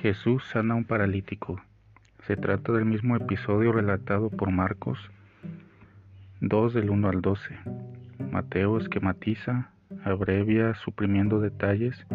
Jesús 0.00 0.42
sana 0.46 0.72
a 0.72 0.76
un 0.78 0.84
paralítico. 0.84 1.60
Se 2.26 2.34
trata 2.34 2.72
del 2.72 2.86
mismo 2.86 3.16
episodio 3.16 3.70
relatado 3.70 4.30
por 4.30 4.50
Marcos 4.50 4.98
2 6.40 6.72
del 6.72 6.88
1 6.88 7.06
al 7.10 7.20
12. 7.20 7.54
Mateo 8.32 8.78
esquematiza, 8.78 9.72
abrevia 10.02 10.72
suprimiendo 10.74 11.38
detalles 11.38 12.06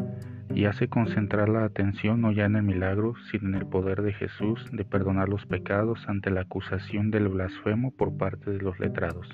y 0.55 0.65
hace 0.65 0.87
concentrar 0.87 1.47
la 1.47 1.63
atención 1.63 2.21
no 2.21 2.31
ya 2.31 2.45
en 2.45 2.55
el 2.55 2.63
milagro, 2.63 3.13
sino 3.29 3.49
en 3.49 3.53
el 3.53 3.67
poder 3.67 4.01
de 4.01 4.13
Jesús 4.13 4.67
de 4.71 4.83
perdonar 4.83 5.29
los 5.29 5.45
pecados 5.45 6.09
ante 6.09 6.31
la 6.31 6.41
acusación 6.41 7.11
del 7.11 7.27
blasfemo 7.27 7.91
por 7.91 8.17
parte 8.17 8.49
de 8.49 8.61
los 8.61 8.79
letrados. 8.79 9.29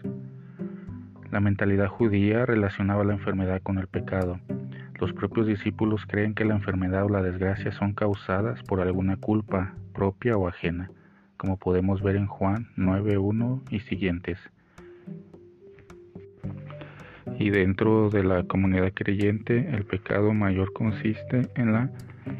La 1.32 1.40
mentalidad 1.40 1.88
judía 1.88 2.46
relacionaba 2.46 3.06
la 3.06 3.14
enfermedad 3.14 3.62
con 3.62 3.78
el 3.78 3.88
pecado 3.88 4.42
los 5.02 5.14
propios 5.14 5.48
discípulos 5.48 6.06
creen 6.08 6.36
que 6.36 6.46
la 6.46 6.54
enfermedad 6.54 7.06
o 7.06 7.10
la 7.10 7.24
desgracia 7.24 7.72
son 7.72 7.94
causadas 7.94 8.62
por 8.62 8.82
alguna 8.82 9.18
culpa 9.18 9.74
propia 9.96 10.38
o 10.38 10.48
ajena, 10.48 10.92
como 11.38 11.58
podemos 11.58 12.04
ver 12.04 12.16
en 12.16 12.28
Juan 12.28 12.68
9.1 12.78 13.64
y 13.72 13.80
siguientes. 13.80 14.38
Y 17.40 17.50
dentro 17.50 18.12
de 18.12 18.24
la 18.24 18.44
comunidad 18.44 18.94
creyente, 18.94 19.70
el 19.72 19.86
pecado 19.86 20.36
mayor 20.36 20.72
consiste 20.72 21.50
en 21.56 21.74
la 21.74 21.90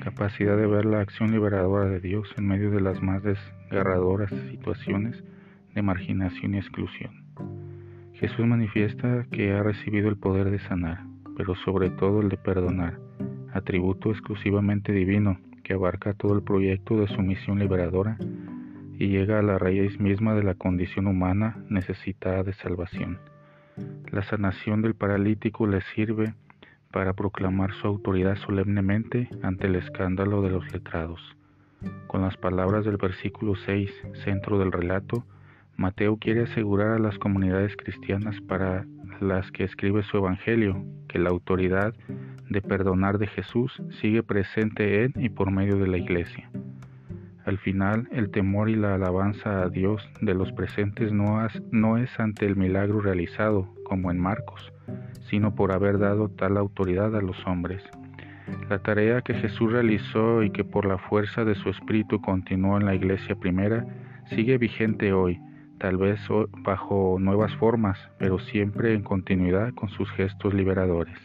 capacidad 0.04 0.56
de 0.56 0.68
ver 0.68 0.86
la 0.86 1.02
acción 1.02 1.32
liberadora 1.32 1.86
de 1.86 2.00
Dios 2.00 2.32
en 2.38 2.48
medio 2.48 2.70
de 2.70 2.82
las 2.82 3.02
más 3.02 3.24
desgarradoras 3.24 4.30
situaciones 4.52 5.24
de 5.74 5.82
marginación 5.82 6.54
y 6.54 6.58
exclusión. 6.60 7.26
Jesús 8.14 8.46
manifiesta 8.46 9.26
que 9.32 9.52
ha 9.52 9.64
recibido 9.64 10.10
el 10.10 10.18
poder 10.18 10.52
de 10.52 10.60
sanar, 10.60 11.11
pero 11.42 11.56
sobre 11.56 11.90
todo 11.90 12.22
el 12.22 12.30
de 12.30 12.38
perdonar, 12.38 13.00
atributo 13.52 14.12
exclusivamente 14.12 14.92
divino 14.92 15.40
que 15.64 15.74
abarca 15.74 16.14
todo 16.14 16.36
el 16.36 16.44
proyecto 16.44 16.98
de 16.98 17.08
su 17.08 17.20
misión 17.24 17.58
liberadora 17.58 18.16
y 19.00 19.08
llega 19.08 19.40
a 19.40 19.42
la 19.42 19.58
raíz 19.58 20.00
misma 20.00 20.36
de 20.36 20.44
la 20.44 20.54
condición 20.54 21.08
humana 21.08 21.58
necesitada 21.68 22.44
de 22.44 22.54
salvación. 22.54 23.18
La 24.12 24.22
sanación 24.22 24.84
del 24.84 24.94
paralítico 24.94 25.66
le 25.66 25.82
sirve 25.96 26.36
para 26.92 27.14
proclamar 27.14 27.74
su 27.74 27.88
autoridad 27.88 28.36
solemnemente 28.36 29.28
ante 29.42 29.66
el 29.66 29.78
escándalo 29.78 30.44
de 30.44 30.52
los 30.52 30.72
letrados. 30.72 31.36
Con 32.06 32.22
las 32.22 32.38
palabras 32.38 32.86
del 32.86 32.98
versículo 32.98 33.56
6, 33.56 33.90
centro 34.24 34.60
del 34.60 34.72
relato, 34.72 35.26
Mateo 35.76 36.18
quiere 36.18 36.44
asegurar 36.44 36.92
a 36.92 37.00
las 37.00 37.18
comunidades 37.18 37.76
cristianas 37.76 38.40
para 38.42 38.86
las 39.22 39.52
que 39.52 39.64
escribe 39.64 40.04
su 40.04 40.18
Evangelio, 40.18 40.84
que 41.08 41.20
la 41.20 41.30
autoridad 41.30 41.94
de 42.50 42.62
perdonar 42.62 43.18
de 43.18 43.28
Jesús 43.28 43.82
sigue 44.02 44.24
presente 44.24 45.04
en 45.04 45.14
y 45.16 45.30
por 45.30 45.52
medio 45.52 45.78
de 45.78 45.88
la 45.88 45.98
Iglesia. 45.98 46.50
Al 47.46 47.58
final, 47.58 48.08
el 48.12 48.30
temor 48.30 48.70
y 48.70 48.76
la 48.76 48.96
alabanza 48.96 49.64
a 49.64 49.70
Dios 49.70 50.08
de 50.22 50.34
los 50.34 50.52
presentes 50.52 51.12
no, 51.12 51.48
no 51.72 51.98
es 51.98 52.20
ante 52.20 52.46
el 52.46 52.56
milagro 52.56 53.02
realizado, 53.02 53.68
como 53.84 54.12
en 54.12 54.20
Marcos, 54.20 54.72
sino 55.30 55.56
por 55.56 55.72
haber 55.72 55.98
dado 55.98 56.30
tal 56.30 56.58
autoridad 56.58 57.16
a 57.16 57.22
los 57.22 57.38
hombres. 57.48 57.84
La 58.70 58.80
tarea 58.80 59.22
que 59.22 59.34
Jesús 59.34 59.72
realizó 59.72 60.44
y 60.44 60.52
que 60.52 60.64
por 60.64 60.86
la 60.86 60.98
fuerza 60.98 61.46
de 61.46 61.56
su 61.56 61.70
Espíritu 61.70 62.22
continuó 62.22 62.78
en 62.78 62.86
la 62.86 62.96
Iglesia 62.96 63.36
primera, 63.36 63.86
sigue 64.30 64.58
vigente 64.58 65.14
hoy, 65.14 65.40
tal 65.82 65.98
vez 65.98 66.20
bajo 66.60 67.18
nuevas 67.20 67.54
formas, 67.56 67.98
pero 68.20 68.38
siempre 68.38 68.94
en 68.94 69.02
continuidad 69.02 69.74
con 69.74 69.90
sus 69.90 70.10
gestos 70.12 70.54
liberadores. 70.54 71.18